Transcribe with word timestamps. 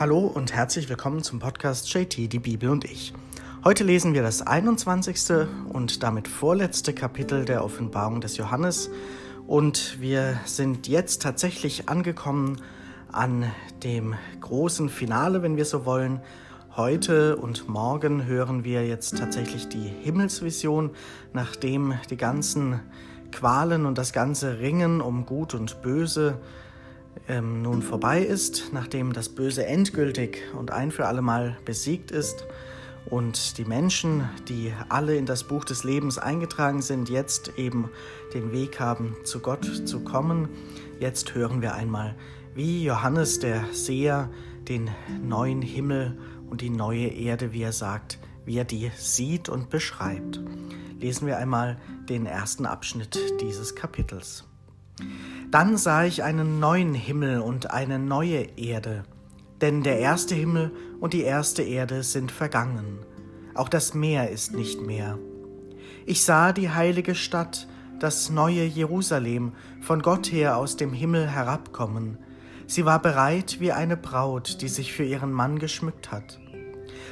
Hallo 0.00 0.20
und 0.20 0.52
herzlich 0.52 0.88
willkommen 0.88 1.24
zum 1.24 1.40
Podcast 1.40 1.92
JT, 1.92 2.32
die 2.32 2.38
Bibel 2.38 2.70
und 2.70 2.84
ich. 2.84 3.12
Heute 3.64 3.82
lesen 3.82 4.14
wir 4.14 4.22
das 4.22 4.42
21. 4.42 5.48
und 5.70 6.04
damit 6.04 6.28
vorletzte 6.28 6.92
Kapitel 6.92 7.44
der 7.44 7.64
Offenbarung 7.64 8.20
des 8.20 8.36
Johannes 8.36 8.90
und 9.48 10.00
wir 10.00 10.38
sind 10.44 10.86
jetzt 10.86 11.22
tatsächlich 11.22 11.88
angekommen 11.88 12.62
an 13.10 13.50
dem 13.82 14.14
großen 14.40 14.88
Finale, 14.88 15.42
wenn 15.42 15.56
wir 15.56 15.64
so 15.64 15.84
wollen. 15.84 16.20
Heute 16.76 17.34
und 17.34 17.68
morgen 17.68 18.24
hören 18.24 18.62
wir 18.62 18.86
jetzt 18.86 19.18
tatsächlich 19.18 19.68
die 19.68 19.88
Himmelsvision, 19.88 20.90
nachdem 21.32 21.94
die 22.08 22.16
ganzen 22.16 22.78
Qualen 23.32 23.84
und 23.84 23.98
das 23.98 24.12
ganze 24.12 24.60
Ringen 24.60 25.00
um 25.00 25.26
Gut 25.26 25.54
und 25.54 25.82
Böse 25.82 26.38
ähm, 27.28 27.62
nun 27.62 27.82
vorbei 27.82 28.22
ist, 28.22 28.72
nachdem 28.72 29.12
das 29.12 29.28
Böse 29.28 29.66
endgültig 29.66 30.42
und 30.56 30.70
ein 30.70 30.90
für 30.90 31.06
allemal 31.06 31.56
besiegt 31.64 32.10
ist 32.10 32.46
und 33.06 33.58
die 33.58 33.64
Menschen, 33.64 34.28
die 34.48 34.72
alle 34.88 35.16
in 35.16 35.26
das 35.26 35.44
Buch 35.44 35.64
des 35.64 35.84
Lebens 35.84 36.18
eingetragen 36.18 36.82
sind, 36.82 37.08
jetzt 37.08 37.52
eben 37.56 37.90
den 38.34 38.52
Weg 38.52 38.80
haben, 38.80 39.16
zu 39.24 39.40
Gott 39.40 39.64
zu 39.86 40.00
kommen. 40.00 40.48
Jetzt 41.00 41.34
hören 41.34 41.62
wir 41.62 41.74
einmal, 41.74 42.14
wie 42.54 42.84
Johannes 42.84 43.40
der 43.40 43.64
Seher 43.72 44.30
den 44.68 44.90
neuen 45.22 45.62
Himmel 45.62 46.18
und 46.50 46.60
die 46.60 46.70
neue 46.70 47.08
Erde, 47.08 47.52
wie 47.52 47.62
er 47.62 47.72
sagt, 47.72 48.18
wie 48.44 48.56
er 48.56 48.64
die 48.64 48.90
sieht 48.96 49.48
und 49.48 49.70
beschreibt. 49.70 50.40
Lesen 50.98 51.26
wir 51.26 51.38
einmal 51.38 51.78
den 52.08 52.26
ersten 52.26 52.66
Abschnitt 52.66 53.18
dieses 53.40 53.74
Kapitels. 53.74 54.47
Dann 55.50 55.76
sah 55.76 56.04
ich 56.04 56.22
einen 56.22 56.60
neuen 56.60 56.94
Himmel 56.94 57.40
und 57.40 57.70
eine 57.70 57.98
neue 57.98 58.42
Erde, 58.56 59.04
denn 59.60 59.82
der 59.82 59.98
erste 59.98 60.34
Himmel 60.34 60.72
und 61.00 61.12
die 61.12 61.22
erste 61.22 61.62
Erde 61.62 62.02
sind 62.02 62.30
vergangen, 62.30 62.98
auch 63.54 63.68
das 63.68 63.94
Meer 63.94 64.30
ist 64.30 64.54
nicht 64.54 64.80
mehr. 64.80 65.18
Ich 66.06 66.22
sah 66.22 66.52
die 66.52 66.70
heilige 66.70 67.14
Stadt, 67.14 67.66
das 67.98 68.30
neue 68.30 68.64
Jerusalem, 68.64 69.52
von 69.80 70.00
Gott 70.02 70.30
her 70.30 70.56
aus 70.56 70.76
dem 70.76 70.92
Himmel 70.92 71.28
herabkommen. 71.28 72.18
Sie 72.66 72.84
war 72.84 73.02
bereit 73.02 73.56
wie 73.60 73.72
eine 73.72 73.96
Braut, 73.96 74.62
die 74.62 74.68
sich 74.68 74.92
für 74.92 75.04
ihren 75.04 75.32
Mann 75.32 75.58
geschmückt 75.58 76.12
hat. 76.12 76.38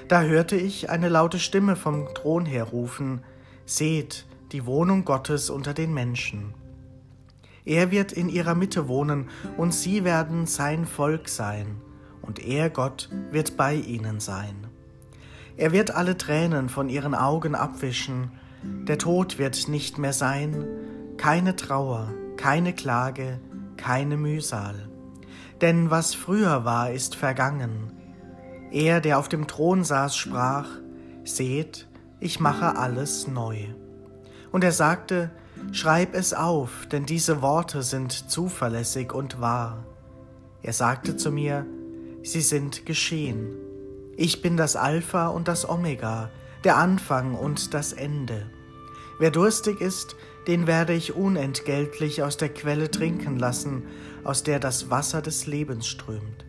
Da 0.09 0.23
hörte 0.23 0.57
ich 0.57 0.89
eine 0.91 1.09
laute 1.09 1.39
Stimme 1.39 1.75
vom 1.75 2.09
Thron 2.15 2.47
her 2.47 2.65
rufen, 2.65 3.23
Seht, 3.65 4.27
die 4.53 4.65
Wohnung 4.65 5.05
Gottes 5.05 5.51
unter 5.51 5.75
den 5.75 5.93
Menschen. 5.93 6.55
Er 7.67 7.91
wird 7.91 8.13
in 8.13 8.29
ihrer 8.29 8.55
Mitte 8.55 8.89
wohnen, 8.89 9.29
und 9.57 9.75
sie 9.75 10.05
werden 10.05 10.47
sein 10.47 10.87
Volk 10.87 11.29
sein, 11.29 11.81
und 12.23 12.39
er, 12.39 12.71
Gott, 12.71 13.11
wird 13.31 13.57
bei 13.57 13.75
ihnen 13.75 14.21
sein. 14.21 14.69
Er 15.57 15.73
wird 15.73 15.91
alle 15.91 16.17
Tränen 16.17 16.69
von 16.69 16.89
ihren 16.89 17.15
Augen 17.15 17.55
abwischen, 17.55 18.31
der 18.63 18.99
Tod 18.99 19.39
wird 19.39 19.69
nicht 19.69 19.99
mehr 19.99 20.13
sein, 20.13 20.65
keine 21.17 21.57
Trauer, 21.57 22.15
keine 22.37 22.73
Klage, 22.73 23.41
keine 23.77 24.17
Mühsal. 24.17 24.89
Denn 25.61 25.91
was 25.91 26.15
früher 26.15 26.65
war, 26.65 26.93
ist 26.93 27.17
vergangen. 27.17 27.93
Er, 28.71 29.01
der 29.01 29.19
auf 29.19 29.29
dem 29.29 29.47
Thron 29.47 29.85
saß, 29.85 30.17
sprach, 30.17 30.69
Seht, 31.25 31.89
ich 32.21 32.39
mache 32.39 32.77
alles 32.77 33.27
neu. 33.27 33.57
Und 34.53 34.63
er 34.63 34.73
sagte, 34.73 35.31
Schreib 35.73 36.15
es 36.15 36.33
auf, 36.33 36.87
denn 36.87 37.07
diese 37.07 37.43
Worte 37.43 37.83
sind 37.83 38.31
zuverlässig 38.31 39.13
und 39.13 39.41
wahr. 39.41 39.85
Er 40.63 40.73
sagte 40.73 41.17
zu 41.17 41.31
mir, 41.31 41.67
sie 42.23 42.41
sind 42.41 42.87
geschehen. 42.87 43.55
Ich 44.17 44.43
bin 44.43 44.57
das 44.57 44.77
Alpha 44.77 45.29
und 45.29 45.49
das 45.49 45.69
Omega, 45.69 46.31
der 46.65 46.77
Anfang 46.77 47.35
und 47.35 47.75
das 47.75 47.93
Ende. 47.93 48.51
Wer 49.19 49.31
durstig 49.31 49.81
ist, 49.81 50.17
den 50.47 50.67
werde 50.67 50.93
ich 50.93 51.15
unentgeltlich 51.15 52.23
aus 52.23 52.37
der 52.37 52.49
Quelle 52.49 52.91
trinken 52.91 53.39
lassen, 53.39 53.85
aus 54.25 54.43
der 54.43 54.61
das 54.61 54.91
Wasser 54.91 55.23
des 55.23 55.47
Lebens 55.47 55.87
strömt. 55.87 56.45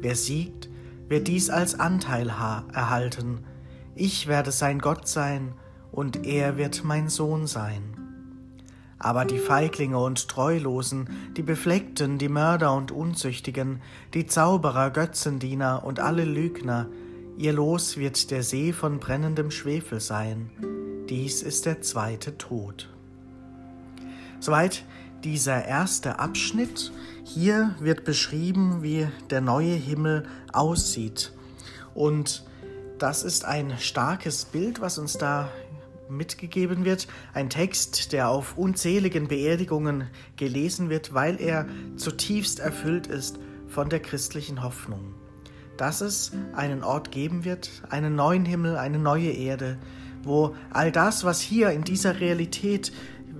Wer 0.00 0.16
siegt, 0.16 0.68
wird 1.08 1.28
dies 1.28 1.50
als 1.50 1.78
Anteil 1.78 2.28
erhalten. 2.28 3.44
Ich 3.94 4.26
werde 4.26 4.52
sein 4.52 4.78
Gott 4.78 5.08
sein, 5.08 5.54
und 5.92 6.26
er 6.26 6.56
wird 6.56 6.82
mein 6.84 7.08
Sohn 7.08 7.46
sein. 7.46 8.03
Aber 9.04 9.26
die 9.26 9.38
Feiglinge 9.38 9.98
und 9.98 10.28
Treulosen, 10.28 11.10
die 11.36 11.42
Befleckten, 11.42 12.16
die 12.16 12.30
Mörder 12.30 12.72
und 12.72 12.90
Unzüchtigen, 12.90 13.82
die 14.14 14.26
Zauberer, 14.26 14.88
Götzendiener 14.88 15.84
und 15.84 16.00
alle 16.00 16.24
Lügner, 16.24 16.88
ihr 17.36 17.52
Los 17.52 17.98
wird 17.98 18.30
der 18.30 18.42
See 18.42 18.72
von 18.72 19.00
brennendem 19.00 19.50
Schwefel 19.50 20.00
sein. 20.00 20.48
Dies 21.10 21.42
ist 21.42 21.66
der 21.66 21.82
zweite 21.82 22.38
Tod. 22.38 22.88
Soweit 24.40 24.86
dieser 25.22 25.66
erste 25.66 26.18
Abschnitt. 26.18 26.90
Hier 27.24 27.74
wird 27.80 28.04
beschrieben, 28.04 28.82
wie 28.82 29.06
der 29.28 29.42
neue 29.42 29.74
Himmel 29.74 30.26
aussieht. 30.50 31.30
Und 31.94 32.42
das 32.98 33.22
ist 33.22 33.44
ein 33.44 33.74
starkes 33.78 34.46
Bild, 34.46 34.80
was 34.80 34.96
uns 34.96 35.18
da 35.18 35.50
mitgegeben 36.08 36.84
wird. 36.84 37.08
Ein 37.32 37.50
Text, 37.50 38.12
der 38.12 38.28
auf 38.28 38.56
unzähligen 38.56 39.28
Beerdigungen 39.28 40.08
gelesen 40.36 40.90
wird, 40.90 41.14
weil 41.14 41.40
er 41.40 41.66
zutiefst 41.96 42.60
erfüllt 42.60 43.06
ist 43.06 43.38
von 43.68 43.88
der 43.88 44.00
christlichen 44.00 44.62
Hoffnung. 44.62 45.14
Dass 45.76 46.00
es 46.00 46.32
einen 46.54 46.84
Ort 46.84 47.10
geben 47.10 47.44
wird, 47.44 47.70
einen 47.90 48.14
neuen 48.14 48.44
Himmel, 48.44 48.76
eine 48.76 48.98
neue 48.98 49.30
Erde, 49.30 49.78
wo 50.22 50.54
all 50.70 50.92
das, 50.92 51.24
was 51.24 51.40
hier 51.40 51.70
in 51.70 51.82
dieser 51.82 52.20
Realität 52.20 52.92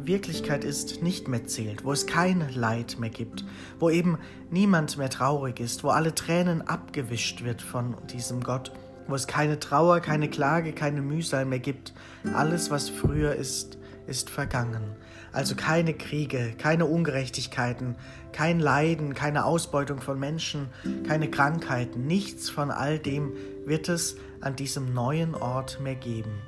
Wirklichkeit 0.06 0.64
ist, 0.64 1.02
nicht 1.02 1.28
mehr 1.28 1.46
zählt, 1.46 1.84
wo 1.84 1.92
es 1.92 2.06
kein 2.06 2.52
Leid 2.54 2.98
mehr 2.98 3.10
gibt, 3.10 3.44
wo 3.78 3.90
eben 3.90 4.18
niemand 4.50 4.98
mehr 4.98 5.08
traurig 5.08 5.60
ist, 5.60 5.84
wo 5.84 5.88
alle 5.88 6.14
Tränen 6.14 6.62
abgewischt 6.62 7.44
wird 7.44 7.62
von 7.62 7.96
diesem 8.12 8.42
Gott 8.42 8.72
wo 9.06 9.14
es 9.14 9.26
keine 9.26 9.58
Trauer, 9.58 10.00
keine 10.00 10.28
Klage, 10.28 10.72
keine 10.72 11.02
Mühsal 11.02 11.44
mehr 11.44 11.58
gibt. 11.58 11.92
Alles, 12.34 12.70
was 12.70 12.88
früher 12.88 13.34
ist, 13.34 13.78
ist 14.06 14.30
vergangen. 14.30 14.96
Also 15.32 15.56
keine 15.56 15.94
Kriege, 15.94 16.54
keine 16.58 16.86
Ungerechtigkeiten, 16.86 17.96
kein 18.32 18.60
Leiden, 18.60 19.14
keine 19.14 19.44
Ausbeutung 19.44 20.00
von 20.00 20.18
Menschen, 20.18 20.68
keine 21.08 21.28
Krankheiten, 21.28 22.06
nichts 22.06 22.48
von 22.48 22.70
all 22.70 22.98
dem 22.98 23.32
wird 23.66 23.88
es 23.88 24.16
an 24.40 24.54
diesem 24.54 24.94
neuen 24.94 25.34
Ort 25.34 25.80
mehr 25.80 25.96
geben. 25.96 26.40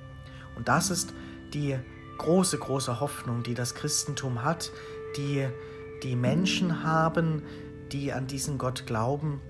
Und 0.55 0.69
das 0.69 0.91
ist 0.91 1.15
die 1.53 1.77
große, 2.19 2.59
große 2.59 3.01
Hoffnung, 3.01 3.43
die 3.43 3.55
das 3.55 3.75
Christentum 3.75 4.45
hat, 4.45 4.71
die 5.17 5.47
die 6.03 6.15
Menschen 6.15 6.85
haben, 6.85 7.43
die 7.91 8.13
an 8.13 8.27
diesen 8.27 8.59
Gott 8.59 8.87
glauben 8.87 9.41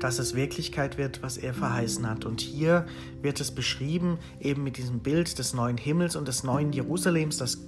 dass 0.00 0.18
es 0.18 0.34
Wirklichkeit 0.34 0.98
wird, 0.98 1.22
was 1.22 1.36
er 1.36 1.54
verheißen 1.54 2.08
hat. 2.08 2.24
Und 2.24 2.40
hier 2.40 2.86
wird 3.22 3.40
es 3.40 3.50
beschrieben, 3.50 4.18
eben 4.40 4.64
mit 4.64 4.76
diesem 4.76 5.00
Bild 5.00 5.38
des 5.38 5.54
neuen 5.54 5.76
Himmels 5.76 6.16
und 6.16 6.28
des 6.28 6.44
neuen 6.44 6.72
Jerusalems. 6.72 7.36
Das, 7.36 7.58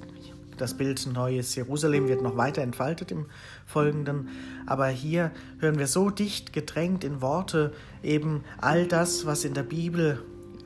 das 0.57 0.75
Bild 0.75 1.07
Neues 1.13 1.55
Jerusalem 1.55 2.09
wird 2.09 2.23
noch 2.23 2.37
weiter 2.37 2.63
entfaltet 2.63 3.11
im 3.11 3.27
Folgenden. 3.67 4.29
Aber 4.67 4.89
hier 4.89 5.31
hören 5.59 5.79
wir 5.79 5.87
so 5.87 6.11
dicht 6.11 6.53
gedrängt 6.53 7.05
in 7.05 7.21
Worte 7.21 7.73
eben 8.03 8.43
all 8.59 8.87
das, 8.87 9.27
was 9.27 9.45
in 9.45 9.55
der 9.55 9.63
Bibel 9.63 10.23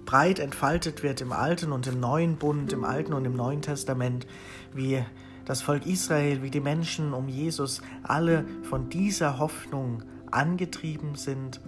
breit 0.07 0.39
entfaltet 0.39 1.03
wird 1.03 1.21
im 1.21 1.33
Alten 1.33 1.73
und 1.73 1.87
im 1.87 2.01
Neuen 2.01 2.37
Bund, 2.37 2.73
im 2.73 2.85
Alten 2.85 3.13
und 3.13 3.25
im 3.25 3.35
Neuen 3.35 3.61
Testament, 3.61 4.27
wie 4.73 5.05
das 5.45 5.63
Volk 5.63 5.85
Israel, 5.87 6.43
wie 6.43 6.51
die 6.51 6.61
Menschen 6.61 7.13
um 7.13 7.29
Jesus, 7.29 7.83
alle 8.03 8.45
von 8.63 8.89
dieser 8.89 9.39
Hoffnung 9.39 10.03
angetrieben 10.37 11.15
sind, 11.15 11.61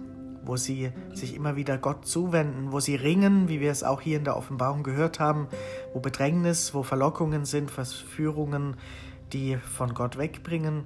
wo 0.45 0.55
sie 0.55 0.91
sich 1.13 1.35
immer 1.35 1.55
wieder 1.55 1.77
Gott 1.77 2.05
zuwenden, 2.05 2.71
wo 2.71 2.79
sie 2.79 2.95
ringen, 2.95 3.49
wie 3.49 3.59
wir 3.59 3.71
es 3.71 3.83
auch 3.83 4.01
hier 4.01 4.17
in 4.17 4.23
der 4.23 4.37
Offenbarung 4.37 4.83
gehört 4.83 5.19
haben, 5.19 5.47
wo 5.93 5.99
Bedrängnis, 5.99 6.73
wo 6.73 6.83
Verlockungen 6.83 7.45
sind, 7.45 7.71
Verführungen, 7.71 8.77
die 9.33 9.57
von 9.57 9.93
Gott 9.93 10.17
wegbringen, 10.17 10.85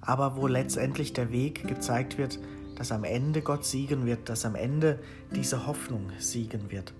aber 0.00 0.36
wo 0.36 0.46
letztendlich 0.46 1.12
der 1.12 1.32
Weg 1.32 1.66
gezeigt 1.66 2.18
wird, 2.18 2.38
dass 2.76 2.92
am 2.92 3.04
Ende 3.04 3.42
Gott 3.42 3.64
siegen 3.64 4.06
wird, 4.06 4.28
dass 4.28 4.44
am 4.44 4.54
Ende 4.54 4.98
diese 5.34 5.66
Hoffnung 5.66 6.10
siegen 6.18 6.70
wird. 6.70 6.94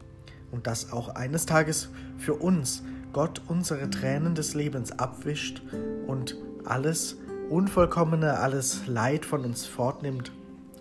Und 0.50 0.66
dass 0.66 0.92
auch 0.92 1.10
eines 1.14 1.46
Tages 1.46 1.90
für 2.18 2.34
uns 2.34 2.82
Gott 3.12 3.40
unsere 3.46 3.88
Tränen 3.88 4.34
des 4.34 4.54
Lebens 4.54 4.92
abwischt 4.98 5.62
und 6.06 6.36
alles 6.64 7.16
Unvollkommene, 7.50 8.38
alles 8.38 8.86
Leid 8.86 9.26
von 9.26 9.44
uns 9.44 9.66
fortnimmt 9.66 10.32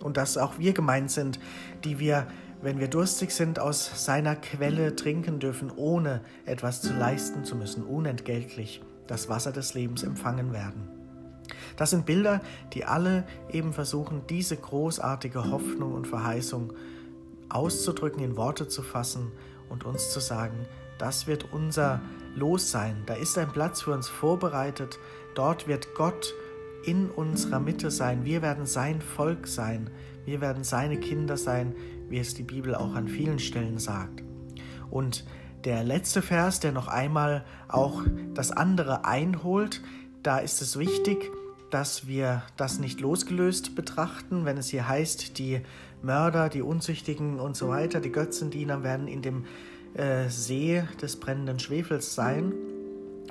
und 0.02 0.16
dass 0.16 0.38
auch 0.38 0.58
wir 0.58 0.72
gemeint 0.72 1.10
sind, 1.10 1.40
die 1.84 1.98
wir, 1.98 2.26
wenn 2.62 2.78
wir 2.78 2.88
durstig 2.88 3.32
sind, 3.32 3.58
aus 3.58 4.04
seiner 4.04 4.36
Quelle 4.36 4.94
trinken 4.94 5.40
dürfen, 5.40 5.72
ohne 5.74 6.20
etwas 6.46 6.80
zu 6.80 6.94
leisten 6.94 7.44
zu 7.44 7.56
müssen, 7.56 7.82
unentgeltlich 7.82 8.82
das 9.08 9.28
Wasser 9.28 9.50
des 9.50 9.74
Lebens 9.74 10.04
empfangen 10.04 10.52
werden. 10.52 10.88
Das 11.76 11.90
sind 11.90 12.06
Bilder, 12.06 12.40
die 12.72 12.84
alle 12.84 13.24
eben 13.50 13.72
versuchen, 13.72 14.22
diese 14.28 14.56
großartige 14.56 15.50
Hoffnung 15.50 15.94
und 15.94 16.06
Verheißung 16.06 16.72
auszudrücken, 17.48 18.22
in 18.22 18.36
Worte 18.36 18.68
zu 18.68 18.82
fassen 18.82 19.32
und 19.68 19.84
uns 19.84 20.10
zu 20.10 20.20
sagen, 20.20 20.66
das 20.98 21.26
wird 21.26 21.52
unser 21.52 22.00
Los 22.36 22.70
sein. 22.70 23.02
Da 23.06 23.14
ist 23.14 23.36
ein 23.38 23.50
Platz 23.50 23.80
für 23.80 23.92
uns 23.92 24.08
vorbereitet. 24.08 24.98
Dort 25.34 25.66
wird 25.66 25.94
Gott 25.94 26.34
in 26.84 27.10
unserer 27.10 27.60
Mitte 27.60 27.90
sein. 27.90 28.24
Wir 28.24 28.42
werden 28.42 28.66
sein 28.66 29.00
Volk 29.00 29.46
sein. 29.46 29.90
Wir 30.24 30.40
werden 30.40 30.64
seine 30.64 30.98
Kinder 30.98 31.36
sein, 31.36 31.74
wie 32.08 32.18
es 32.18 32.34
die 32.34 32.42
Bibel 32.42 32.74
auch 32.74 32.94
an 32.94 33.08
vielen 33.08 33.38
Stellen 33.38 33.78
sagt. 33.78 34.22
Und 34.90 35.24
der 35.64 35.84
letzte 35.84 36.22
Vers, 36.22 36.60
der 36.60 36.72
noch 36.72 36.88
einmal 36.88 37.44
auch 37.68 38.02
das 38.34 38.50
andere 38.50 39.04
einholt, 39.04 39.82
da 40.22 40.38
ist 40.38 40.62
es 40.62 40.78
wichtig, 40.78 41.30
dass 41.70 42.06
wir 42.06 42.42
das 42.56 42.78
nicht 42.78 43.00
losgelöst 43.00 43.74
betrachten, 43.76 44.44
wenn 44.44 44.56
es 44.56 44.68
hier 44.68 44.88
heißt, 44.88 45.38
die 45.38 45.60
Mörder, 46.02 46.48
die 46.48 46.62
Unzüchtigen 46.62 47.38
und 47.38 47.56
so 47.56 47.68
weiter, 47.68 48.00
die 48.00 48.10
Götzendiener 48.10 48.82
werden 48.82 49.06
in 49.06 49.22
dem 49.22 49.44
äh, 49.94 50.28
See 50.28 50.82
des 51.00 51.16
brennenden 51.16 51.58
Schwefels 51.58 52.14
sein, 52.14 52.52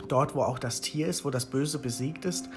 dort 0.08 0.36
wo 0.36 0.42
auch 0.42 0.60
das 0.60 0.82
Tier 0.82 1.08
ist, 1.08 1.26
wo 1.26 1.30
das 1.30 1.48
Böse 1.48 1.80
besiegt 1.80 2.26
ist. 2.26 2.50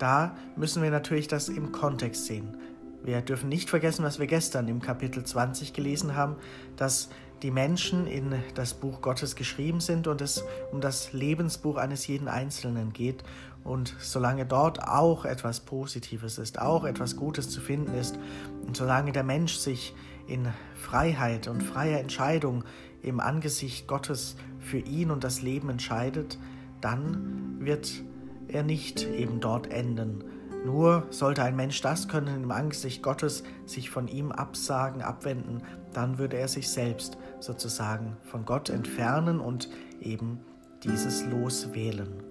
Da 0.00 0.34
müssen 0.56 0.82
wir 0.82 0.90
natürlich 0.90 1.28
das 1.28 1.50
im 1.50 1.72
Kontext 1.72 2.24
sehen. 2.24 2.56
Wir 3.04 3.20
dürfen 3.20 3.50
nicht 3.50 3.68
vergessen, 3.68 4.02
was 4.02 4.18
wir 4.18 4.26
gestern 4.26 4.66
im 4.66 4.80
Kapitel 4.80 5.24
20 5.24 5.74
gelesen 5.74 6.16
haben, 6.16 6.36
dass 6.76 7.10
die 7.42 7.50
Menschen 7.50 8.06
in 8.06 8.34
das 8.54 8.72
Buch 8.72 9.02
Gottes 9.02 9.36
geschrieben 9.36 9.80
sind 9.80 10.06
und 10.06 10.22
es 10.22 10.42
um 10.72 10.80
das 10.80 11.12
Lebensbuch 11.12 11.76
eines 11.76 12.06
jeden 12.06 12.28
Einzelnen 12.28 12.94
geht. 12.94 13.24
Und 13.62 13.94
solange 13.98 14.46
dort 14.46 14.82
auch 14.82 15.26
etwas 15.26 15.60
Positives 15.60 16.38
ist, 16.38 16.58
auch 16.58 16.84
etwas 16.84 17.16
Gutes 17.16 17.50
zu 17.50 17.60
finden 17.60 17.94
ist, 17.94 18.18
und 18.66 18.78
solange 18.78 19.12
der 19.12 19.24
Mensch 19.24 19.56
sich 19.56 19.94
in 20.26 20.48
Freiheit 20.74 21.46
und 21.46 21.62
freier 21.62 22.00
Entscheidung 22.00 22.64
im 23.02 23.20
Angesicht 23.20 23.86
Gottes 23.86 24.36
für 24.60 24.78
ihn 24.78 25.10
und 25.10 25.24
das 25.24 25.42
Leben 25.42 25.68
entscheidet, 25.68 26.38
dann 26.80 27.58
wird 27.60 28.02
er 28.50 28.62
nicht 28.62 29.02
eben 29.02 29.40
dort 29.40 29.70
enden, 29.72 30.24
nur 30.64 31.06
sollte 31.08 31.42
ein 31.42 31.56
Mensch 31.56 31.80
das 31.80 32.06
können 32.06 32.42
im 32.42 32.50
Angesicht 32.50 33.02
Gottes, 33.02 33.44
sich 33.64 33.88
von 33.88 34.08
ihm 34.08 34.30
absagen, 34.30 35.00
abwenden, 35.00 35.62
dann 35.94 36.18
würde 36.18 36.36
er 36.36 36.48
sich 36.48 36.68
selbst 36.68 37.16
sozusagen 37.40 38.16
von 38.24 38.44
Gott 38.44 38.68
entfernen 38.68 39.40
und 39.40 39.70
eben 40.00 40.40
dieses 40.84 41.24
Los 41.26 41.72
wählen. 41.72 42.22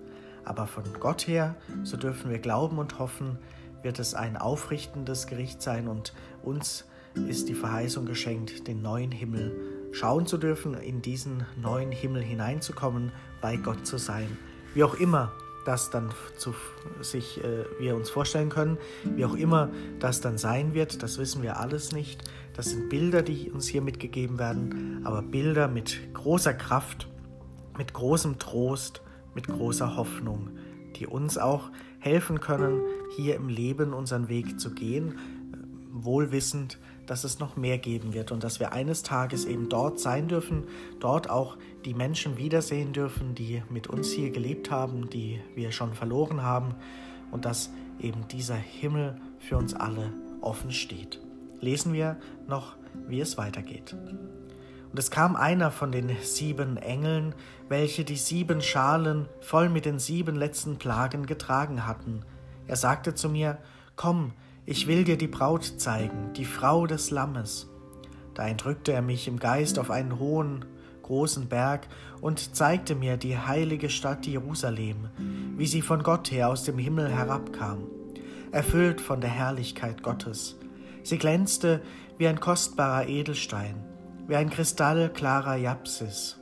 Aber 0.46 0.68
von 0.68 0.84
Gott 1.00 1.28
her, 1.28 1.56
so 1.84 1.98
dürfen 1.98 2.30
wir 2.30 2.40
glauben 2.40 2.78
und 2.78 3.00
hoffen, 3.00 3.40
wird 3.82 3.98
es 3.98 4.14
ein 4.14 4.38
aufrichtendes 4.38 5.26
Gericht 5.26 5.62
sein 5.62 5.88
und 5.88 6.14
uns 6.44 6.86
ist 7.28 7.50
die 7.50 7.56
Verheißung 7.56 8.06
geschenkt, 8.06 8.68
den 8.68 8.82
neuen 8.82 9.12
Himmel 9.12 9.90
schauen 9.92 10.28
zu 10.28 10.38
dürfen, 10.38 10.76
in 10.76 11.02
diesen 11.02 11.46
neuen 11.60 11.92
Himmel 11.92 12.22
hineinzukommen, 12.22 13.12
bei 13.42 13.58
Gott 13.58 13.88
zu 13.88 13.98
sein. 13.98 14.38
Wie 14.76 14.84
auch 14.84 14.94
immer 14.94 15.32
das 15.66 15.90
dann 15.90 16.10
zu 16.38 16.54
sich 17.02 17.44
äh, 17.44 17.66
wir 17.80 17.96
uns 17.96 18.10
vorstellen 18.10 18.50
können. 18.50 18.78
Wie 19.16 19.26
auch 19.26 19.36
immer 19.36 19.70
das 20.00 20.22
dann 20.22 20.38
sein 20.38 20.74
wird, 20.74 21.04
das 21.04 21.18
wissen 21.18 21.42
wir 21.42 21.60
alles 21.60 21.92
nicht. 21.92 22.24
Das 22.54 22.72
sind 22.72 22.90
Bilder, 22.90 23.22
die 23.22 23.52
uns 23.52 23.68
hier 23.68 23.82
mitgegeben 23.82 24.40
werden, 24.40 25.02
aber 25.06 25.22
Bilder 25.22 25.68
mit 25.68 26.14
großer 26.14 26.54
Kraft, 26.54 27.08
mit 27.78 27.94
großem 27.94 28.40
Trost, 28.40 29.02
mit 29.36 29.48
großer 29.48 29.96
Hoffnung, 29.96 30.50
die 30.96 31.08
uns 31.08 31.38
auch 31.38 31.72
helfen 32.00 32.40
können, 32.40 32.82
hier 33.16 33.36
im 33.36 33.48
Leben 33.48 33.94
unseren 33.94 34.28
Weg 34.28 34.60
zu 34.60 34.72
gehen, 34.72 35.18
wohlwissend, 35.92 36.80
dass 37.10 37.24
es 37.24 37.40
noch 37.40 37.56
mehr 37.56 37.80
geben 37.80 38.14
wird 38.14 38.32
und 38.32 38.44
dass 38.44 38.60
wir 38.60 38.72
eines 38.72 39.02
Tages 39.02 39.46
eben 39.46 39.68
dort 39.68 40.00
sein 40.00 40.28
dürfen, 40.28 40.66
dort 41.00 41.28
auch 41.28 41.58
die 41.84 41.96
Menschen 41.96 42.38
wiedersehen 42.38 42.94
dürfen, 42.94 43.34
die 43.34 43.64
mit 43.70 43.88
uns 43.88 44.12
hier 44.12 44.30
gelebt 44.30 44.70
haben, 44.70 45.10
die 45.10 45.42
wir 45.56 45.72
schon 45.72 45.94
verloren 45.94 46.44
haben 46.44 46.76
und 47.32 47.46
dass 47.46 47.72
eben 48.00 48.28
dieser 48.28 48.56
Himmel 48.56 49.20
für 49.40 49.58
uns 49.58 49.74
alle 49.74 50.14
offen 50.42 50.72
steht. 50.72 51.20
Lesen 51.60 51.94
wir 51.94 52.18
noch, 52.48 52.76
wie 53.08 53.22
es 53.22 53.40
weitergeht. 53.40 53.96
Und 54.92 54.98
es 54.98 55.10
kam 55.10 55.36
einer 55.36 55.72
von 55.72 55.92
den 55.92 56.16
sieben 56.22 56.78
Engeln, 56.78 57.34
welche 57.70 58.04
die 58.04 58.18
sieben 58.18 58.62
Schalen 58.62 59.28
voll 59.42 59.70
mit 59.70 59.86
den 59.86 59.98
sieben 59.98 60.36
letzten 60.36 60.78
Plagen 60.78 61.26
getragen 61.26 61.88
hatten. 61.88 62.22
Er 62.68 62.76
sagte 62.76 63.16
zu 63.16 63.30
mir, 63.30 63.58
Komm, 63.96 64.32
ich 64.70 64.86
will 64.86 65.04
dir 65.04 65.18
die 65.18 65.26
Braut 65.26 65.64
zeigen, 65.78 66.32
die 66.34 66.46
Frau 66.46 66.86
des 66.86 67.10
Lammes. 67.10 67.68
Da 68.36 68.48
entrückte 68.48 68.92
er 68.92 69.02
mich 69.02 69.28
im 69.28 69.40
Geist 69.40 69.80
auf 69.80 69.90
einen 69.90 70.20
hohen, 70.20 70.64
großen 71.02 71.50
Berg 71.50 71.88
und 72.22 72.56
zeigte 72.56 72.94
mir 72.94 73.18
die 73.18 73.36
heilige 73.36 73.90
Stadt 73.90 74.28
Jerusalem, 74.28 75.10
wie 75.58 75.66
sie 75.66 75.82
von 75.82 76.04
Gott 76.04 76.30
her 76.30 76.50
aus 76.50 76.66
dem 76.66 76.78
Himmel 76.78 77.10
herabkam, 77.10 77.80
erfüllt 78.52 79.02
von 79.02 79.22
der 79.22 79.32
Herrlichkeit 79.32 80.04
Gottes. 80.04 80.56
Sie 81.02 81.18
glänzte 81.18 81.82
wie 82.20 82.28
ein 82.28 82.40
kostbarer 82.40 83.08
Edelstein, 83.08 83.84
wie 84.28 84.36
ein 84.36 84.52
kristallklarer 84.52 85.56
Japsis. 85.56 86.38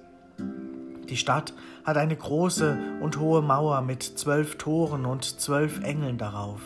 Die 1.07 1.15
Stadt 1.15 1.53
hat 1.85 1.95
eine 1.95 2.17
große 2.17 2.77
und 2.99 3.21
hohe 3.21 3.41
Mauer 3.41 3.79
mit 3.83 4.03
zwölf 4.03 4.57
Toren 4.57 5.05
und 5.05 5.23
zwölf 5.23 5.81
Engeln 5.81 6.17
darauf. 6.17 6.59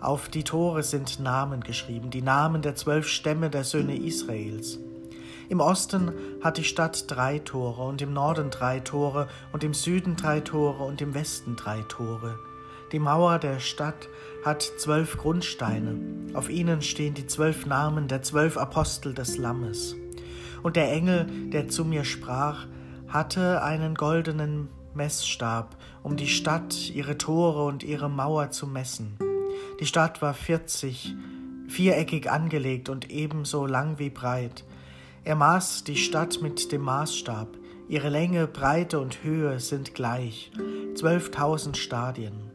Auf 0.00 0.28
die 0.28 0.44
Tore 0.44 0.84
sind 0.84 1.18
Namen 1.18 1.60
geschrieben, 1.60 2.10
die 2.10 2.22
Namen 2.22 2.62
der 2.62 2.76
zwölf 2.76 3.08
Stämme 3.08 3.50
der 3.50 3.64
Söhne 3.64 3.96
Israels. 3.96 4.78
Im 5.48 5.58
Osten 5.58 6.12
hat 6.40 6.56
die 6.56 6.64
Stadt 6.64 7.10
drei 7.10 7.40
Tore 7.40 7.82
und 7.82 8.00
im 8.00 8.12
Norden 8.12 8.50
drei 8.50 8.78
Tore 8.78 9.26
und 9.52 9.64
im 9.64 9.74
Süden 9.74 10.14
drei 10.14 10.38
Tore 10.38 10.84
und 10.84 11.00
im 11.00 11.14
Westen 11.14 11.56
drei 11.56 11.82
Tore. 11.88 12.38
Die 12.92 13.00
Mauer 13.00 13.40
der 13.40 13.58
Stadt 13.58 14.08
hat 14.44 14.62
zwölf 14.78 15.18
Grundsteine, 15.18 15.98
auf 16.32 16.48
ihnen 16.48 16.80
stehen 16.80 17.14
die 17.14 17.26
zwölf 17.26 17.66
Namen 17.66 18.06
der 18.06 18.22
zwölf 18.22 18.56
Apostel 18.56 19.14
des 19.14 19.36
Lammes. 19.36 19.96
Und 20.62 20.76
der 20.76 20.92
Engel, 20.92 21.26
der 21.50 21.68
zu 21.68 21.84
mir 21.84 22.04
sprach, 22.04 22.66
hatte 23.08 23.62
einen 23.62 23.96
goldenen 23.96 24.68
Messstab, 24.94 25.76
um 26.04 26.16
die 26.16 26.28
Stadt, 26.28 26.88
ihre 26.90 27.18
Tore 27.18 27.64
und 27.64 27.82
ihre 27.82 28.08
Mauer 28.08 28.50
zu 28.50 28.66
messen. 28.68 29.18
Die 29.80 29.86
Stadt 29.86 30.20
war 30.22 30.34
vierzig, 30.34 31.14
viereckig 31.68 32.30
angelegt 32.30 32.88
und 32.88 33.10
ebenso 33.10 33.64
lang 33.64 33.98
wie 33.98 34.10
breit. 34.10 34.64
Er 35.22 35.36
maß 35.36 35.84
die 35.84 35.96
Stadt 35.96 36.42
mit 36.42 36.72
dem 36.72 36.82
Maßstab. 36.82 37.48
Ihre 37.88 38.08
Länge, 38.08 38.48
Breite 38.48 38.98
und 38.98 39.22
Höhe 39.22 39.60
sind 39.60 39.94
gleich, 39.94 40.50
zwölftausend 40.94 41.76
Stadien. 41.76 42.50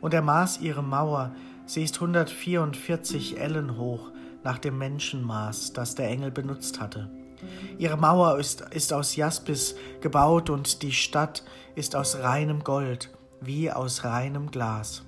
Und 0.00 0.12
er 0.12 0.22
maß 0.22 0.60
ihre 0.60 0.82
Mauer, 0.82 1.34
sie 1.66 1.84
ist 1.84 1.96
144 1.96 3.38
Ellen 3.38 3.78
hoch, 3.78 4.10
nach 4.42 4.58
dem 4.58 4.76
Menschenmaß, 4.78 5.72
das 5.72 5.94
der 5.94 6.08
Engel 6.08 6.30
benutzt 6.30 6.80
hatte. 6.80 7.10
Ihre 7.78 7.96
Mauer 7.96 8.38
ist, 8.38 8.62
ist 8.72 8.92
aus 8.92 9.14
Jaspis 9.14 9.76
gebaut 10.00 10.50
und 10.50 10.82
die 10.82 10.92
Stadt 10.92 11.44
ist 11.74 11.94
aus 11.94 12.18
reinem 12.18 12.64
Gold, 12.64 13.10
wie 13.40 13.70
aus 13.70 14.04
reinem 14.04 14.50
Glas. 14.50 15.04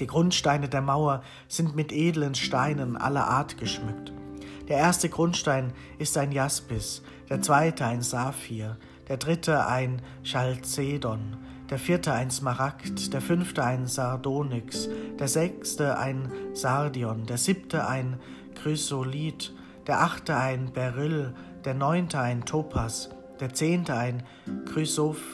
Die 0.00 0.06
Grundsteine 0.06 0.68
der 0.68 0.82
Mauer 0.82 1.22
sind 1.48 1.76
mit 1.76 1.92
edlen 1.92 2.34
Steinen 2.34 2.96
aller 2.96 3.26
Art 3.26 3.58
geschmückt. 3.58 4.12
Der 4.68 4.78
erste 4.78 5.08
Grundstein 5.08 5.72
ist 5.98 6.16
ein 6.16 6.32
Jaspis, 6.32 7.02
der 7.28 7.42
zweite 7.42 7.84
ein 7.84 8.02
Saphir, 8.02 8.76
der 9.08 9.16
dritte 9.16 9.66
ein 9.66 10.00
Chalcedon, 10.22 11.36
der 11.68 11.78
vierte 11.78 12.12
ein 12.12 12.30
Smaragd, 12.30 13.12
der 13.12 13.20
fünfte 13.20 13.64
ein 13.64 13.86
Sardonyx, 13.86 14.88
der 15.18 15.28
sechste 15.28 15.98
ein 15.98 16.30
Sardion, 16.54 17.26
der 17.26 17.38
siebte 17.38 17.86
ein 17.86 18.20
Chrysolith, 18.54 19.52
der 19.86 20.00
achte 20.00 20.36
ein 20.36 20.72
Beryl, 20.72 21.34
der 21.64 21.74
neunte 21.74 22.20
ein 22.20 22.44
Topas, 22.44 23.10
der 23.40 23.52
zehnte 23.54 23.94
ein 23.94 24.22
Chrysopas, 24.66 25.32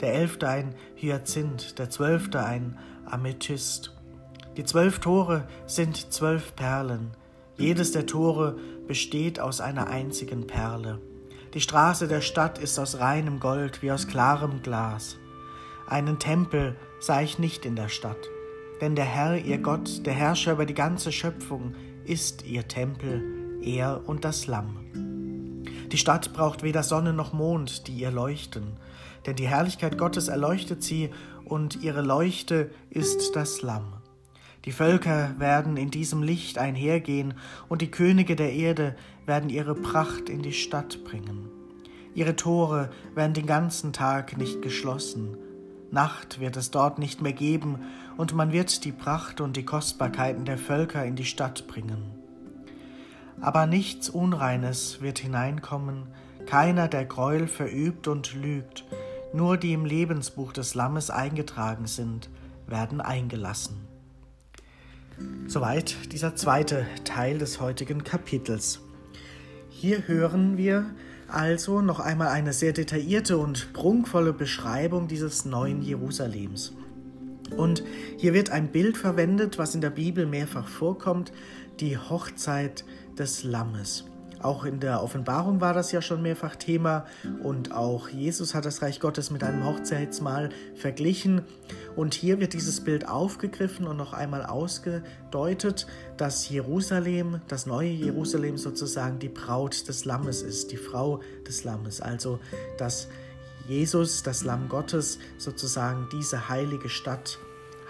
der 0.00 0.14
elfte 0.14 0.48
ein 0.48 0.74
Hyazinth, 0.96 1.78
der 1.78 1.90
zwölfte 1.90 2.44
ein 2.44 2.78
Amethyst. 3.06 3.94
Die 4.56 4.64
zwölf 4.64 5.00
Tore 5.00 5.46
sind 5.66 6.12
zwölf 6.12 6.56
Perlen. 6.56 7.10
Jedes 7.56 7.92
der 7.92 8.06
Tore 8.06 8.56
besteht 8.86 9.40
aus 9.40 9.60
einer 9.60 9.88
einzigen 9.88 10.46
Perle. 10.46 11.00
Die 11.54 11.60
Straße 11.60 12.08
der 12.08 12.20
Stadt 12.20 12.58
ist 12.58 12.78
aus 12.78 12.98
reinem 12.98 13.40
Gold 13.40 13.82
wie 13.82 13.92
aus 13.92 14.06
klarem 14.08 14.62
Glas. 14.62 15.16
Einen 15.86 16.18
Tempel 16.18 16.76
sah 17.00 17.22
ich 17.22 17.38
nicht 17.38 17.64
in 17.64 17.76
der 17.76 17.88
Stadt, 17.88 18.28
denn 18.80 18.96
der 18.96 19.04
Herr, 19.04 19.38
ihr 19.38 19.58
Gott, 19.58 20.04
der 20.04 20.12
Herrscher 20.12 20.52
über 20.52 20.66
die 20.66 20.74
ganze 20.74 21.12
Schöpfung, 21.12 21.74
ist 22.04 22.44
ihr 22.44 22.68
Tempel, 22.68 23.60
er 23.62 24.02
und 24.06 24.24
das 24.24 24.46
Lamm. 24.46 24.76
Die 25.92 25.98
Stadt 25.98 26.32
braucht 26.32 26.62
weder 26.62 26.82
Sonne 26.82 27.12
noch 27.12 27.32
Mond, 27.32 27.86
die 27.86 27.94
ihr 27.94 28.10
leuchten, 28.10 28.76
denn 29.26 29.36
die 29.36 29.48
Herrlichkeit 29.48 29.98
Gottes 29.98 30.28
erleuchtet 30.28 30.82
sie 30.82 31.10
und 31.44 31.82
ihre 31.82 32.02
Leuchte 32.02 32.70
ist 32.90 33.36
das 33.36 33.62
Lamm. 33.62 33.92
Die 34.64 34.72
Völker 34.72 35.34
werden 35.38 35.76
in 35.76 35.92
diesem 35.92 36.24
Licht 36.24 36.58
einhergehen, 36.58 37.34
und 37.68 37.82
die 37.82 37.90
Könige 37.90 38.34
der 38.34 38.52
Erde 38.52 38.96
werden 39.24 39.48
ihre 39.48 39.76
Pracht 39.76 40.28
in 40.28 40.42
die 40.42 40.52
Stadt 40.52 41.04
bringen. 41.04 41.48
Ihre 42.14 42.34
Tore 42.34 42.90
werden 43.14 43.32
den 43.32 43.46
ganzen 43.46 43.92
Tag 43.92 44.36
nicht 44.36 44.62
geschlossen. 44.62 45.36
Nacht 45.92 46.40
wird 46.40 46.56
es 46.56 46.72
dort 46.72 46.98
nicht 46.98 47.22
mehr 47.22 47.32
geben, 47.32 47.78
und 48.16 48.34
man 48.34 48.50
wird 48.50 48.84
die 48.84 48.90
Pracht 48.90 49.40
und 49.40 49.56
die 49.56 49.64
Kostbarkeiten 49.64 50.44
der 50.44 50.58
Völker 50.58 51.04
in 51.04 51.14
die 51.14 51.24
Stadt 51.24 51.68
bringen. 51.68 52.10
Aber 53.40 53.66
nichts 53.66 54.08
Unreines 54.08 55.00
wird 55.00 55.20
hineinkommen, 55.20 56.08
keiner, 56.46 56.88
der 56.88 57.04
Gräuel 57.04 57.46
verübt 57.46 58.08
und 58.08 58.34
lügt, 58.34 58.84
nur 59.32 59.56
die 59.56 59.72
im 59.72 59.84
Lebensbuch 59.84 60.52
des 60.52 60.74
Lammes 60.74 61.10
eingetragen 61.10 61.86
sind, 61.86 62.30
werden 62.66 63.00
eingelassen. 63.00 63.76
Soweit 65.46 66.12
dieser 66.12 66.36
zweite 66.36 66.86
Teil 67.04 67.38
des 67.38 67.60
heutigen 67.60 68.04
Kapitels. 68.04 68.80
Hier 69.68 70.06
hören 70.08 70.56
wir 70.56 70.86
also 71.28 71.80
noch 71.80 72.00
einmal 72.00 72.28
eine 72.28 72.52
sehr 72.52 72.72
detaillierte 72.72 73.38
und 73.38 73.72
prunkvolle 73.72 74.32
Beschreibung 74.32 75.08
dieses 75.08 75.44
neuen 75.44 75.82
Jerusalems. 75.82 76.72
Und 77.56 77.82
hier 78.16 78.34
wird 78.34 78.50
ein 78.50 78.68
Bild 78.68 78.96
verwendet, 78.96 79.58
was 79.58 79.74
in 79.74 79.80
der 79.80 79.90
Bibel 79.90 80.26
mehrfach 80.26 80.68
vorkommt, 80.68 81.32
die 81.80 81.96
Hochzeit 81.96 82.84
des 83.18 83.44
Lammes. 83.44 84.04
Auch 84.42 84.64
in 84.64 84.80
der 84.80 85.02
Offenbarung 85.02 85.60
war 85.60 85.74
das 85.74 85.92
ja 85.92 86.02
schon 86.02 86.22
mehrfach 86.22 86.56
Thema 86.56 87.06
und 87.42 87.72
auch 87.72 88.08
Jesus 88.08 88.54
hat 88.54 88.64
das 88.64 88.82
Reich 88.82 89.00
Gottes 89.00 89.30
mit 89.30 89.42
einem 89.42 89.64
Hochzeitsmahl 89.64 90.50
verglichen. 90.74 91.42
Und 91.96 92.14
hier 92.14 92.40
wird 92.40 92.52
dieses 92.52 92.82
Bild 92.82 93.08
aufgegriffen 93.08 93.86
und 93.86 93.96
noch 93.96 94.12
einmal 94.12 94.44
ausgedeutet, 94.44 95.86
dass 96.16 96.48
Jerusalem, 96.48 97.40
das 97.48 97.66
neue 97.66 97.88
Jerusalem 97.88 98.58
sozusagen 98.58 99.18
die 99.18 99.30
Braut 99.30 99.88
des 99.88 100.04
Lammes 100.04 100.42
ist, 100.42 100.72
die 100.72 100.76
Frau 100.76 101.20
des 101.46 101.64
Lammes. 101.64 102.00
Also 102.00 102.38
dass 102.76 103.08
Jesus, 103.66 104.22
das 104.22 104.44
Lamm 104.44 104.68
Gottes, 104.68 105.18
sozusagen 105.38 106.08
diese 106.12 106.48
heilige 106.48 106.88
Stadt 106.88 107.38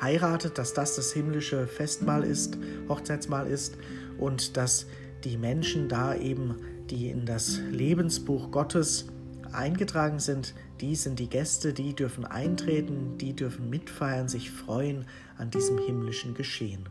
heiratet, 0.00 0.58
dass 0.58 0.74
das 0.74 0.96
das 0.96 1.12
himmlische 1.12 1.66
Festmahl 1.66 2.24
ist, 2.24 2.56
Hochzeitsmahl 2.88 3.46
ist 3.46 3.76
und 4.18 4.56
dass 4.56 4.86
die 5.24 5.36
Menschen 5.36 5.88
da 5.88 6.14
eben, 6.14 6.56
die 6.90 7.08
in 7.10 7.26
das 7.26 7.58
Lebensbuch 7.70 8.50
Gottes 8.50 9.06
eingetragen 9.52 10.18
sind, 10.18 10.54
die 10.80 10.94
sind 10.94 11.18
die 11.18 11.28
Gäste, 11.28 11.72
die 11.72 11.94
dürfen 11.94 12.24
eintreten, 12.24 13.18
die 13.18 13.34
dürfen 13.34 13.70
mitfeiern, 13.70 14.28
sich 14.28 14.50
freuen 14.50 15.06
an 15.38 15.50
diesem 15.50 15.78
himmlischen 15.78 16.34
Geschehen. 16.34 16.88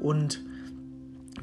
Und 0.00 0.42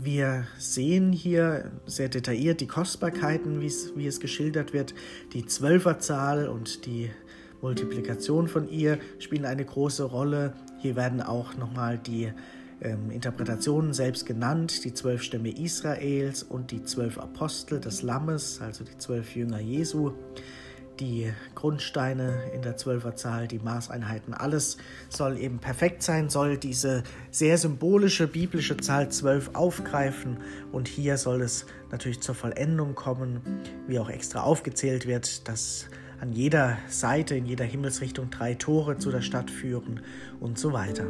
wir 0.02 0.48
sehen 0.58 1.12
hier 1.12 1.72
sehr 1.86 2.08
detailliert 2.08 2.62
die 2.62 2.68
Kostbarkeiten, 2.68 3.62
wie 3.62 4.08
es 4.08 4.20
geschildert 4.20 4.72
wird. 4.72 4.94
Die 5.34 5.46
Zwölferzahl 5.46 6.48
und 6.48 6.86
die 6.86 7.10
Multiplikation 7.62 8.48
von 8.48 8.70
ihr 8.70 9.00
spielen 9.20 9.46
eine 9.46 9.66
große 9.66 10.04
Rolle. 10.04 10.54
Hier 10.78 10.96
werden 10.96 11.22
auch 11.22 11.58
nochmal 11.58 11.98
die 11.98 12.32
ähm, 12.82 13.12
Interpretationen 13.12 13.94
selbst 13.94 14.26
genannt, 14.26 14.86
die 14.86 14.94
zwölf 14.94 15.24
Stämme 15.24 15.50
Israels 15.50 16.44
und 16.44 16.72
die 16.72 16.84
zwölf 16.84 17.18
Apostel 17.18 17.80
des 17.80 18.02
Lammes, 18.02 18.62
also 18.62 18.84
die 18.84 18.98
zwölf 18.98 19.36
Jünger 19.36 19.60
Jesu, 19.60 20.14
die 21.00 21.32
Grundsteine 21.56 22.52
in 22.54 22.62
der 22.62 22.78
Zwölferzahl, 22.78 23.48
die 23.48 23.60
Maßeinheiten, 23.60 24.34
alles 24.34 24.78
soll 25.10 25.38
eben 25.38 25.60
perfekt 25.60 26.04
sein, 26.04 26.30
soll 26.30 26.58
diese 26.58 27.04
sehr 27.32 27.58
symbolische 27.58 28.28
biblische 28.28 28.78
Zahl 28.78 29.10
zwölf 29.10 29.52
aufgreifen. 29.54 30.38
Und 30.72 30.88
hier 30.88 31.18
soll 31.18 31.42
es 31.42 31.66
natürlich 31.92 32.22
zur 32.22 32.36
Vollendung 32.36 32.96
kommen, 32.96 33.42
wie 33.88 34.00
auch 34.00 34.10
extra 34.10 34.42
aufgezählt 34.42 35.08
wird, 35.08 35.48
dass 35.48 35.88
an 36.20 36.34
jeder 36.34 36.78
Seite, 36.90 37.36
in 37.36 37.46
jeder 37.46 37.66
Himmelsrichtung 37.66 38.30
drei 38.30 38.56
Tore 38.56 38.98
zu 38.98 39.10
der 39.10 39.22
Stadt 39.22 39.50
führen 39.50 40.02
und 40.42 40.60
so 40.60 40.74
weiter. 40.74 41.08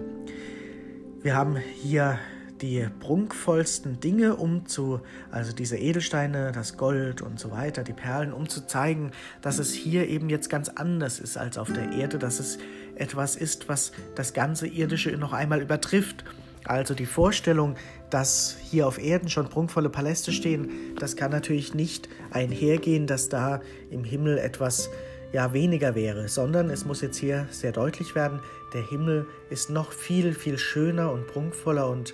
Wir 1.21 1.35
haben 1.35 1.57
hier 1.57 2.17
die 2.61 2.87
prunkvollsten 3.01 3.99
Dinge, 3.99 4.37
um 4.37 4.65
zu, 4.67 5.01
also 5.31 5.51
diese 5.51 5.77
Edelsteine, 5.77 6.53
das 6.53 6.77
Gold 6.77 7.21
und 7.21 7.37
so 7.37 7.51
weiter, 7.51 7.83
die 7.83 7.91
Perlen, 7.91 8.31
um 8.31 8.47
zu 8.47 8.65
zeigen, 8.65 9.11
dass 9.41 9.59
es 9.59 9.73
hier 9.73 10.07
eben 10.07 10.29
jetzt 10.29 10.49
ganz 10.49 10.69
anders 10.69 11.19
ist 11.19 11.37
als 11.37 11.57
auf 11.57 11.73
der 11.73 11.91
Erde, 11.91 12.19
dass 12.19 12.39
es 12.39 12.57
etwas 12.95 13.35
ist, 13.35 13.67
was 13.67 13.91
das 14.15 14.33
ganze 14.33 14.65
Irdische 14.65 15.11
noch 15.17 15.33
einmal 15.33 15.61
übertrifft. 15.61 16.23
Also 16.63 16.93
die 16.93 17.05
Vorstellung, 17.05 17.75
dass 18.09 18.55
hier 18.61 18.87
auf 18.87 18.97
Erden 18.97 19.27
schon 19.27 19.49
prunkvolle 19.49 19.89
Paläste 19.89 20.31
stehen, 20.31 20.69
das 20.99 21.17
kann 21.17 21.31
natürlich 21.31 21.73
nicht 21.73 22.07
einhergehen, 22.31 23.07
dass 23.07 23.27
da 23.27 23.59
im 23.89 24.05
Himmel 24.05 24.37
etwas 24.37 24.89
ja 25.31 25.53
weniger 25.53 25.95
wäre, 25.95 26.27
sondern 26.27 26.69
es 26.69 26.85
muss 26.85 27.01
jetzt 27.01 27.17
hier 27.17 27.47
sehr 27.51 27.71
deutlich 27.71 28.15
werden, 28.15 28.39
der 28.73 28.81
Himmel 28.81 29.27
ist 29.49 29.69
noch 29.69 29.91
viel, 29.91 30.33
viel 30.33 30.57
schöner 30.57 31.11
und 31.11 31.27
prunkvoller 31.27 31.89
und 31.89 32.13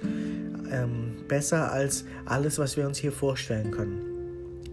ähm, 0.72 1.16
besser 1.28 1.72
als 1.72 2.06
alles, 2.26 2.60
was 2.60 2.78
wir 2.78 2.86
uns 2.86 2.98
hier 2.98 3.12
vorstellen 3.12 3.72
können. 3.72 4.16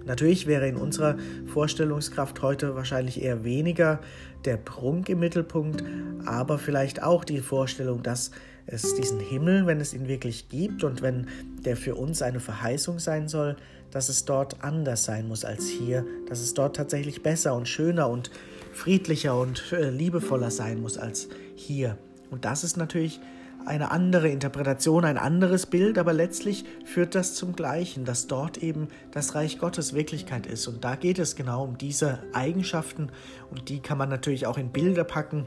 Natürlich 0.04 0.46
wäre 0.46 0.68
in 0.68 0.76
unserer 0.76 1.16
Vorstellungskraft 1.46 2.42
heute 2.42 2.74
wahrscheinlich 2.74 3.22
eher 3.22 3.44
weniger 3.44 4.00
der 4.44 4.56
Prunk 4.56 5.08
im 5.08 5.20
Mittelpunkt, 5.20 5.84
aber 6.24 6.58
vielleicht 6.58 7.02
auch 7.02 7.24
die 7.24 7.40
Vorstellung, 7.40 8.02
dass 8.02 8.32
es 8.66 8.94
diesen 8.94 9.20
Himmel, 9.20 9.66
wenn 9.66 9.80
es 9.80 9.94
ihn 9.94 10.08
wirklich 10.08 10.48
gibt 10.48 10.84
und 10.84 11.02
wenn 11.02 11.26
der 11.64 11.76
für 11.76 11.94
uns 11.94 12.22
eine 12.22 12.40
Verheißung 12.40 12.98
sein 12.98 13.28
soll, 13.28 13.56
dass 13.90 14.08
es 14.08 14.24
dort 14.24 14.62
anders 14.64 15.04
sein 15.04 15.28
muss 15.28 15.44
als 15.44 15.66
hier, 15.68 16.04
dass 16.28 16.40
es 16.40 16.54
dort 16.54 16.76
tatsächlich 16.76 17.22
besser 17.22 17.54
und 17.54 17.68
schöner 17.68 18.08
und 18.08 18.30
friedlicher 18.72 19.38
und 19.38 19.72
äh, 19.72 19.90
liebevoller 19.90 20.50
sein 20.50 20.80
muss 20.80 20.96
als 20.96 21.28
hier. 21.54 21.98
Und 22.30 22.44
das 22.44 22.64
ist 22.64 22.76
natürlich 22.76 23.20
eine 23.66 23.90
andere 23.90 24.28
Interpretation, 24.28 25.04
ein 25.04 25.18
anderes 25.18 25.66
Bild, 25.66 25.98
aber 25.98 26.12
letztlich 26.12 26.64
führt 26.84 27.14
das 27.14 27.34
zum 27.34 27.54
Gleichen, 27.54 28.04
dass 28.04 28.26
dort 28.26 28.58
eben 28.58 28.88
das 29.12 29.34
Reich 29.34 29.58
Gottes 29.58 29.94
Wirklichkeit 29.94 30.46
ist. 30.46 30.66
Und 30.66 30.84
da 30.84 30.96
geht 30.96 31.18
es 31.18 31.36
genau 31.36 31.62
um 31.62 31.78
diese 31.78 32.18
Eigenschaften 32.32 33.10
und 33.50 33.68
die 33.68 33.80
kann 33.80 33.98
man 33.98 34.08
natürlich 34.08 34.46
auch 34.46 34.58
in 34.58 34.70
Bilder 34.70 35.04
packen 35.04 35.46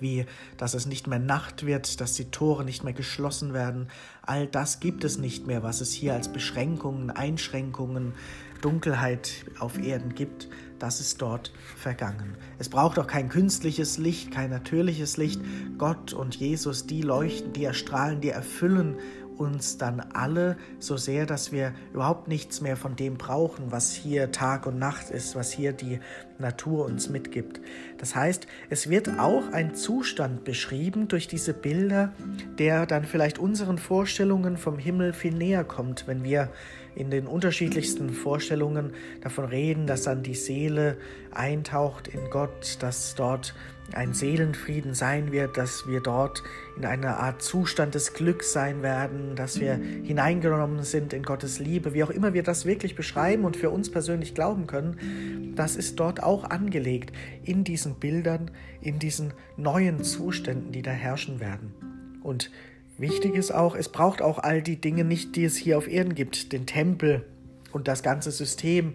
wie 0.00 0.26
dass 0.56 0.74
es 0.74 0.86
nicht 0.86 1.06
mehr 1.06 1.18
Nacht 1.18 1.66
wird, 1.66 2.00
dass 2.00 2.14
die 2.14 2.30
Tore 2.30 2.64
nicht 2.64 2.84
mehr 2.84 2.92
geschlossen 2.92 3.52
werden. 3.52 3.88
All 4.22 4.46
das 4.46 4.80
gibt 4.80 5.04
es 5.04 5.18
nicht 5.18 5.46
mehr, 5.46 5.62
was 5.62 5.80
es 5.80 5.92
hier 5.92 6.14
als 6.14 6.32
Beschränkungen, 6.32 7.10
Einschränkungen, 7.10 8.14
Dunkelheit 8.60 9.44
auf 9.58 9.78
Erden 9.78 10.14
gibt. 10.14 10.48
Das 10.78 11.00
ist 11.00 11.20
dort 11.20 11.52
vergangen. 11.76 12.36
Es 12.58 12.68
braucht 12.68 12.98
auch 12.98 13.06
kein 13.06 13.28
künstliches 13.28 13.98
Licht, 13.98 14.30
kein 14.30 14.50
natürliches 14.50 15.16
Licht. 15.16 15.40
Gott 15.78 16.12
und 16.12 16.36
Jesus, 16.36 16.86
die 16.86 17.02
leuchten, 17.02 17.52
die 17.52 17.64
erstrahlen, 17.64 18.20
die 18.20 18.30
erfüllen 18.30 18.96
uns 19.36 19.78
dann 19.78 20.00
alle 20.12 20.56
so 20.78 20.96
sehr, 20.96 21.26
dass 21.26 21.52
wir 21.52 21.72
überhaupt 21.92 22.28
nichts 22.28 22.60
mehr 22.60 22.76
von 22.76 22.96
dem 22.96 23.16
brauchen, 23.16 23.70
was 23.70 23.92
hier 23.92 24.32
Tag 24.32 24.66
und 24.66 24.78
Nacht 24.78 25.10
ist, 25.10 25.34
was 25.34 25.52
hier 25.52 25.72
die 25.72 26.00
Natur 26.38 26.86
uns 26.86 27.08
mitgibt. 27.08 27.60
Das 27.98 28.14
heißt, 28.14 28.46
es 28.70 28.90
wird 28.90 29.18
auch 29.18 29.52
ein 29.52 29.74
Zustand 29.74 30.44
beschrieben 30.44 31.08
durch 31.08 31.28
diese 31.28 31.54
Bilder, 31.54 32.12
der 32.58 32.86
dann 32.86 33.04
vielleicht 33.04 33.38
unseren 33.38 33.78
Vorstellungen 33.78 34.56
vom 34.56 34.78
Himmel 34.78 35.12
viel 35.12 35.34
näher 35.34 35.64
kommt, 35.64 36.06
wenn 36.06 36.24
wir 36.24 36.50
in 36.94 37.10
den 37.10 37.26
unterschiedlichsten 37.26 38.10
Vorstellungen 38.10 38.92
davon 39.20 39.46
reden, 39.46 39.86
dass 39.86 40.02
dann 40.02 40.22
die 40.22 40.34
Seele 40.34 40.96
eintaucht 41.32 42.08
in 42.08 42.30
Gott, 42.30 42.76
dass 42.80 43.14
dort 43.14 43.54
ein 43.92 44.14
Seelenfrieden 44.14 44.94
sein 44.94 45.30
wird, 45.30 45.56
dass 45.56 45.86
wir 45.86 46.00
dort 46.00 46.42
in 46.76 46.84
einer 46.84 47.18
Art 47.18 47.42
Zustand 47.42 47.94
des 47.94 48.14
Glücks 48.14 48.52
sein 48.52 48.82
werden, 48.82 49.36
dass 49.36 49.60
wir 49.60 49.74
hineingenommen 49.74 50.82
sind 50.82 51.12
in 51.12 51.22
Gottes 51.22 51.58
Liebe, 51.58 51.94
wie 51.94 52.02
auch 52.02 52.10
immer 52.10 52.32
wir 52.32 52.42
das 52.42 52.64
wirklich 52.64 52.94
beschreiben 52.94 53.44
und 53.44 53.56
für 53.56 53.70
uns 53.70 53.90
persönlich 53.90 54.34
glauben 54.34 54.66
können, 54.66 55.52
das 55.54 55.76
ist 55.76 56.00
dort 56.00 56.22
auch 56.22 56.44
angelegt 56.44 57.12
in 57.44 57.64
diesen 57.64 57.96
Bildern, 57.96 58.50
in 58.80 58.98
diesen 58.98 59.34
neuen 59.56 60.02
Zuständen, 60.02 60.72
die 60.72 60.82
da 60.82 60.90
herrschen 60.90 61.38
werden. 61.38 61.74
Und 62.22 62.50
wichtig 62.98 63.34
ist 63.34 63.52
auch, 63.52 63.76
es 63.76 63.90
braucht 63.90 64.22
auch 64.22 64.38
all 64.38 64.62
die 64.62 64.80
Dinge 64.80 65.04
nicht, 65.04 65.36
die 65.36 65.44
es 65.44 65.56
hier 65.56 65.78
auf 65.78 65.88
Erden 65.88 66.14
gibt, 66.14 66.52
den 66.52 66.66
Tempel 66.66 67.24
und 67.72 67.86
das 67.86 68.02
ganze 68.02 68.30
System 68.30 68.94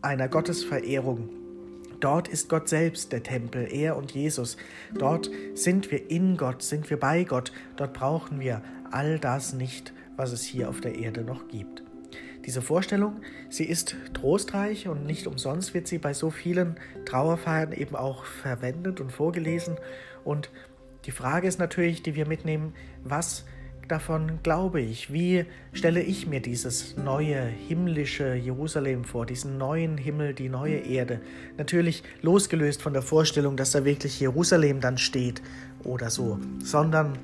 einer 0.00 0.28
Gottesverehrung 0.28 1.28
Dort 2.02 2.26
ist 2.26 2.48
Gott 2.48 2.68
selbst 2.68 3.12
der 3.12 3.22
Tempel, 3.22 3.68
er 3.72 3.96
und 3.96 4.10
Jesus. 4.10 4.56
Dort 4.92 5.30
sind 5.54 5.92
wir 5.92 6.10
in 6.10 6.36
Gott, 6.36 6.60
sind 6.60 6.90
wir 6.90 6.98
bei 6.98 7.22
Gott. 7.22 7.52
Dort 7.76 7.92
brauchen 7.92 8.40
wir 8.40 8.60
all 8.90 9.20
das 9.20 9.52
nicht, 9.52 9.92
was 10.16 10.32
es 10.32 10.42
hier 10.42 10.68
auf 10.68 10.80
der 10.80 10.96
Erde 10.96 11.22
noch 11.22 11.46
gibt. 11.46 11.84
diese 12.44 12.60
Vorstellung, 12.60 13.20
sie 13.50 13.66
ist 13.66 13.94
trostreich 14.14 14.88
und 14.88 15.06
nicht 15.06 15.28
umsonst 15.28 15.74
wird 15.74 15.86
sie 15.86 15.98
bei 15.98 16.12
so 16.12 16.30
vielen 16.30 16.74
Trauerfeiern 17.04 17.70
eben 17.70 17.94
auch 17.94 18.24
verwendet 18.24 19.00
und 19.00 19.12
vorgelesen. 19.12 19.76
Und 20.24 20.50
die 21.04 21.12
Frage 21.12 21.46
ist 21.46 21.60
natürlich, 21.60 22.02
die 22.02 22.16
wir 22.16 22.26
mitnehmen, 22.26 22.74
was 23.04 23.44
davon 23.88 24.38
glaube 24.42 24.80
ich? 24.80 25.12
Wie 25.12 25.44
stelle 25.72 26.02
ich 26.02 26.26
mir 26.26 26.40
dieses 26.40 26.96
neue 26.96 27.44
himmlische 27.44 28.34
Jerusalem 28.34 29.04
vor, 29.04 29.26
diesen 29.26 29.58
neuen 29.58 29.98
Himmel, 29.98 30.34
die 30.34 30.48
neue 30.48 30.76
Erde? 30.76 31.20
Natürlich 31.58 32.02
losgelöst 32.22 32.82
von 32.82 32.92
der 32.92 33.02
Vorstellung, 33.02 33.56
dass 33.56 33.72
da 33.72 33.84
wirklich 33.84 34.20
Jerusalem 34.20 34.80
dann 34.80 34.98
steht 34.98 35.42
oder 35.84 36.10
so, 36.10 36.38
sondern 36.62 37.18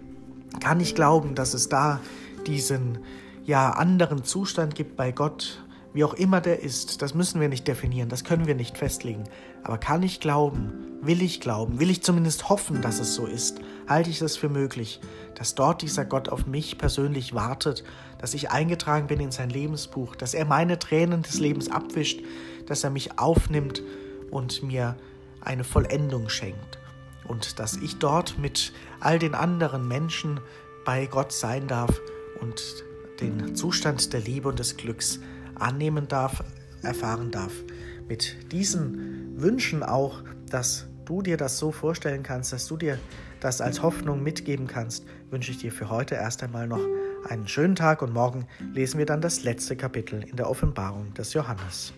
kann 0.61 0.81
ich 0.81 0.95
glauben, 0.95 1.35
dass 1.35 1.55
es 1.55 1.69
da 1.69 2.01
diesen 2.47 2.99
ja 3.45 3.71
anderen 3.71 4.25
Zustand 4.25 4.75
gibt 4.75 4.97
bei 4.97 5.13
Gott, 5.13 5.63
wie 5.95 6.05
auch 6.05 6.15
immer 6.15 6.41
der 6.41 6.63
ist, 6.63 7.03
das 7.03 7.15
müssen 7.15 7.41
wir 7.41 7.49
nicht 7.49 7.67
definieren, 7.67 8.09
das 8.09 8.25
können 8.25 8.47
wir 8.47 8.55
nicht 8.55 8.77
festlegen. 8.77 9.25
Aber 9.63 9.79
kann 9.79 10.03
ich 10.03 10.21
glauben, 10.21 10.99
will 11.01 11.23
ich 11.23 11.41
glauben, 11.41 11.81
will 11.81 11.91
ich 11.91 12.03
zumindest 12.03 12.49
hoffen, 12.49 12.83
dass 12.83 13.01
es 13.01 13.15
so 13.15 13.27
ist, 13.27 13.61
halte 13.89 14.11
ich 14.11 14.21
es 14.21 14.37
für 14.37 14.49
möglich, 14.49 15.01
dass 15.35 15.55
dort 15.55 15.83
dieser 15.83 16.05
Gott 16.05 16.29
auf 16.29 16.47
mich 16.47 16.79
persönlich 16.79 17.35
wartet, 17.35 17.85
dass 18.19 18.35
ich 18.35 18.51
eingetragen 18.51 19.07
bin 19.07 19.21
in 19.21 19.31
sein 19.31 19.51
Lebensbuch, 19.51 20.17
dass 20.17 20.35
er 20.35 20.45
meine 20.45 20.79
Tränen 20.79 21.23
des 21.23 21.39
Lebens 21.41 21.71
abwischt, 21.71 22.21
dass 22.67 22.85
er 22.85 22.91
mich 22.91 23.19
aufnimmt 23.19 23.83
und 24.31 24.63
mir 24.63 24.97
eine 25.41 25.65
Vollendung 25.65 26.29
schenkt. 26.29 26.79
Und 27.27 27.59
dass 27.59 27.77
ich 27.77 27.99
dort 27.99 28.39
mit 28.39 28.73
all 29.01 29.19
den 29.19 29.35
anderen 29.35 29.87
Menschen 29.87 30.41
bei 30.85 31.07
Gott 31.07 31.33
sein 31.33 31.67
darf 31.67 32.01
und 32.41 32.63
den 33.21 33.55
Zustand 33.55 34.13
der 34.13 34.21
Liebe 34.21 34.49
und 34.49 34.59
des 34.59 34.77
Glücks 34.77 35.21
annehmen 35.59 36.09
darf, 36.09 36.43
erfahren 36.83 37.31
darf. 37.31 37.53
Mit 38.09 38.53
diesen 38.53 39.41
Wünschen 39.41 39.83
auch, 39.83 40.23
dass 40.51 40.87
du 41.05 41.23
dir 41.23 41.37
das 41.37 41.59
so 41.59 41.73
vorstellen 41.73 42.23
kannst, 42.23 42.53
dass 42.53 42.67
du 42.67 42.77
dir 42.77 42.99
das 43.41 43.61
als 43.61 43.83
Hoffnung 43.83 44.23
mitgeben 44.23 44.67
kannst, 44.67 45.05
wünsche 45.31 45.51
ich 45.51 45.59
dir 45.59 45.73
für 45.73 45.89
heute 45.91 46.17
erst 46.17 46.43
einmal 46.43 46.67
noch 46.67 46.85
einen 47.29 47.49
schönen 47.49 47.75
Tag 47.75 48.03
und 48.03 48.13
morgen 48.13 48.47
lesen 48.75 48.99
wir 48.99 49.07
dann 49.07 49.21
das 49.21 49.45
letzte 49.45 49.77
Kapitel 49.77 50.23
in 50.23 50.37
der 50.37 50.49
Offenbarung 50.49 51.15
des 51.15 51.35
Johannes. 51.35 51.93